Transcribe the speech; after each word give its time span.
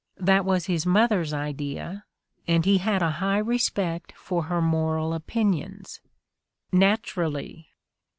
That 0.17 0.45
was 0.45 0.65
his 0.65 0.83
mother 0.83 1.23
's 1.23 1.31
idea, 1.31 2.05
and 2.47 2.65
he 2.65 2.79
had 2.79 3.03
a 3.03 3.11
high 3.21 3.37
respect 3.37 4.13
for 4.13 4.45
her 4.45 4.59
moral 4.59 5.13
opinions." 5.13 6.01
Naturally! 6.71 7.67